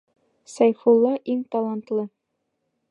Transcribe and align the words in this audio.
Сәйфулла 0.53 1.11
иң 1.35 1.45
талантлы... 1.57 2.09